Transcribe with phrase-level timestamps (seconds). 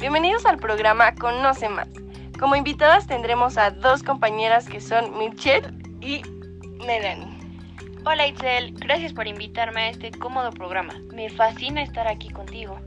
[0.00, 1.86] Bienvenidos al programa Conoce Más.
[2.38, 6.22] Como invitadas tendremos a dos compañeras que son Michelle y
[6.86, 7.28] Melanie.
[8.06, 10.94] Hola Itzel, gracias por invitarme a este cómodo programa.
[11.12, 12.80] Me fascina estar aquí contigo.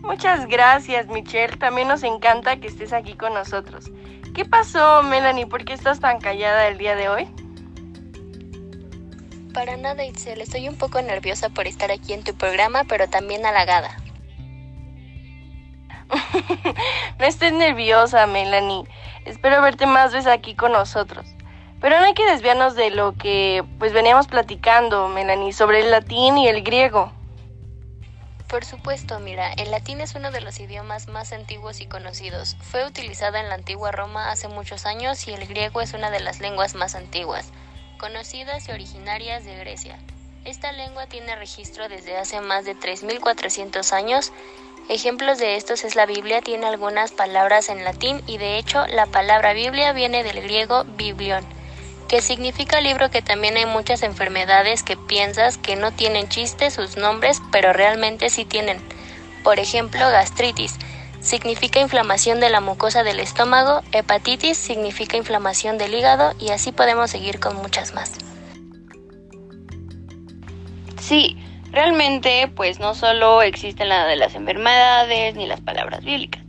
[0.00, 3.90] Muchas gracias Michelle, también nos encanta que estés aquí con nosotros.
[4.34, 5.46] ¿Qué pasó Melanie?
[5.46, 7.28] ¿Por qué estás tan callada el día de hoy?
[9.52, 13.44] Para nada Itzel, estoy un poco nerviosa por estar aquí en tu programa, pero también
[13.44, 14.01] halagada.
[17.18, 18.84] No estés nerviosa, Melanie.
[19.24, 21.26] Espero verte más veces aquí con nosotros.
[21.80, 26.38] Pero no hay que desviarnos de lo que pues veníamos platicando, Melanie, sobre el latín
[26.38, 27.12] y el griego.
[28.48, 32.56] Por supuesto, mira, el latín es uno de los idiomas más antiguos y conocidos.
[32.60, 36.20] Fue utilizado en la antigua Roma hace muchos años y el griego es una de
[36.20, 37.50] las lenguas más antiguas,
[37.98, 39.98] conocidas y originarias de Grecia.
[40.44, 44.32] Esta lengua tiene registro desde hace más de 3.400 años
[44.88, 49.06] Ejemplos de estos es la Biblia, tiene algunas palabras en latín y de hecho la
[49.06, 51.44] palabra Biblia viene del griego biblion,
[52.08, 56.96] que significa libro que también hay muchas enfermedades que piensas que no tienen chiste sus
[56.96, 58.78] nombres, pero realmente sí tienen.
[59.44, 60.76] Por ejemplo, gastritis
[61.20, 67.10] significa inflamación de la mucosa del estómago, hepatitis significa inflamación del hígado y así podemos
[67.10, 68.12] seguir con muchas más.
[71.00, 71.36] Sí,
[71.72, 76.42] Realmente, pues no solo existe la de las enfermedades ni las palabras bíblicas,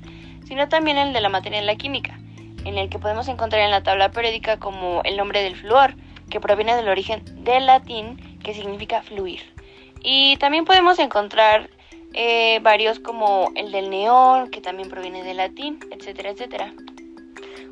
[0.46, 2.20] sino también el de la materia en la química,
[2.66, 5.96] en el que podemos encontrar en la tabla periódica como el nombre del flúor,
[6.30, 9.54] que proviene del origen del latín, que significa fluir.
[10.02, 11.70] Y también podemos encontrar
[12.14, 16.74] eh, varios como el del neón, que también proviene del latín, etcétera, etcétera.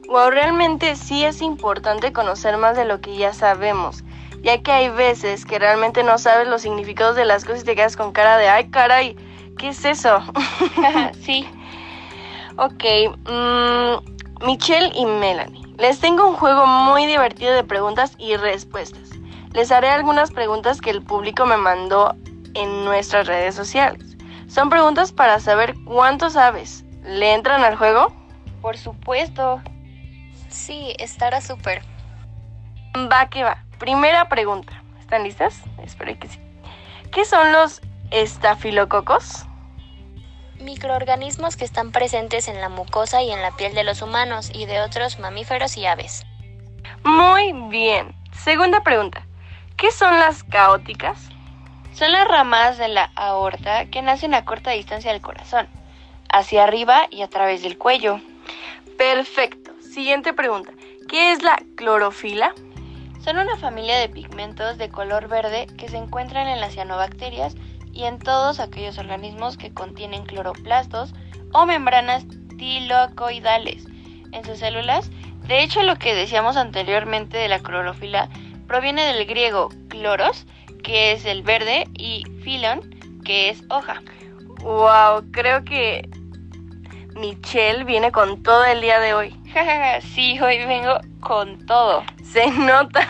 [0.07, 4.05] Wow, realmente sí es importante conocer más de lo que ya sabemos
[4.41, 7.75] ya que hay veces que realmente no sabes los significados de las cosas y te
[7.75, 9.15] quedas con cara de, ay caray,
[9.57, 10.21] ¿qué es eso?
[11.21, 11.47] sí.
[12.57, 12.83] Ok,
[13.29, 19.09] mm, Michelle y Melanie, les tengo un juego muy divertido de preguntas y respuestas.
[19.53, 22.15] Les haré algunas preguntas que el público me mandó
[22.53, 24.17] en nuestras redes sociales.
[24.47, 26.83] Son preguntas para saber cuánto sabes.
[27.03, 28.13] ¿Le entran al juego?
[28.61, 29.61] Por supuesto.
[30.49, 31.81] Sí, estará súper.
[32.95, 33.63] Va que va.
[33.81, 34.83] Primera pregunta.
[34.99, 35.59] ¿Están listas?
[35.83, 36.39] Espero que sí.
[37.11, 37.81] ¿Qué son los
[38.11, 39.47] estafilococos?
[40.59, 44.67] Microorganismos que están presentes en la mucosa y en la piel de los humanos y
[44.67, 46.27] de otros mamíferos y aves.
[47.03, 48.13] Muy bien.
[48.43, 49.25] Segunda pregunta.
[49.77, 51.29] ¿Qué son las caóticas?
[51.91, 55.67] Son las ramas de la aorta que nacen a corta distancia del corazón,
[56.31, 58.21] hacia arriba y a través del cuello.
[58.99, 59.71] Perfecto.
[59.81, 60.71] Siguiente pregunta.
[61.09, 62.53] ¿Qué es la clorofila?
[63.23, 67.55] Son una familia de pigmentos de color verde que se encuentran en las cianobacterias
[67.93, 71.13] y en todos aquellos organismos que contienen cloroplastos
[71.53, 72.25] o membranas
[72.57, 73.85] tilocoidales
[74.31, 75.11] en sus células.
[75.47, 78.27] De hecho, lo que decíamos anteriormente de la clorofila
[78.67, 80.47] proviene del griego cloros,
[80.83, 82.81] que es el verde, y filon,
[83.23, 84.01] que es hoja.
[84.61, 86.09] Wow, creo que
[87.15, 89.40] Michelle viene con todo el día de hoy.
[90.13, 92.03] sí, hoy vengo con todo.
[92.23, 93.07] Se nota.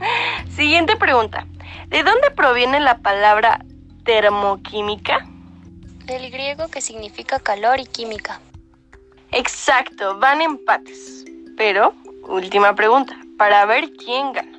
[0.50, 1.46] Siguiente pregunta.
[1.88, 3.64] ¿De dónde proviene la palabra
[4.04, 5.26] termoquímica?
[6.06, 8.40] Del griego que significa calor y química.
[9.32, 11.24] Exacto, van empates.
[11.56, 11.94] Pero,
[12.28, 14.58] última pregunta, para ver quién gana.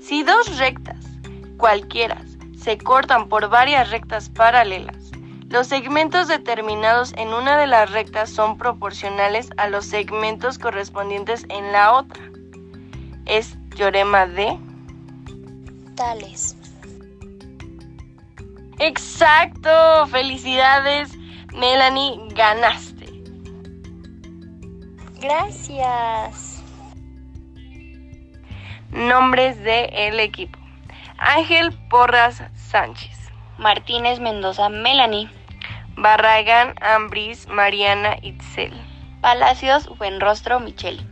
[0.00, 1.04] Si dos rectas,
[1.56, 2.22] cualquiera,
[2.56, 4.95] se cortan por varias rectas paralelas,
[5.48, 11.72] los segmentos determinados en una de las rectas son proporcionales a los segmentos correspondientes en
[11.72, 12.22] la otra.
[13.26, 14.58] Es teorema de
[15.94, 16.56] Tales.
[18.78, 21.16] Exacto, felicidades,
[21.54, 23.06] Melanie, ganaste.
[25.20, 26.62] Gracias.
[28.90, 30.58] Nombres del el equipo.
[31.18, 33.16] Ángel Porras Sánchez.
[33.58, 35.30] Martínez Mendoza Melanie.
[35.96, 38.72] Barragán Ambris Mariana Itzel.
[39.22, 41.02] Palacios Buenrostro Michelle.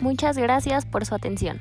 [0.00, 1.60] Muchas gracias por su atención.